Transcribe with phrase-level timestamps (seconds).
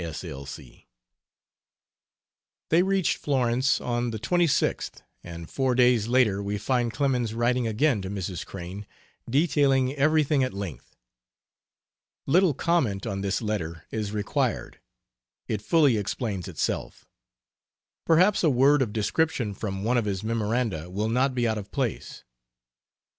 [0.03, 0.23] S.
[0.23, 0.47] L.
[0.47, 0.87] C.
[2.69, 8.01] They reached Florence on the 26th, and four days later we find Clemens writing again
[8.01, 8.43] to Mrs.
[8.43, 8.87] Crane,
[9.29, 10.95] detailing everything at length.
[12.25, 14.79] Little comment on this letter is required;
[15.47, 17.05] it fully explains itself.
[18.07, 21.69] Perhaps a word of description from one of his memoranda will not be out of
[21.71, 22.23] place.